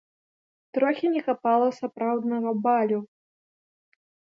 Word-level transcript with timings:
Трохі 0.77 1.11
не 1.17 1.21
хапала 1.27 1.67
сапраўднага 1.81 2.55
балю. 2.65 2.99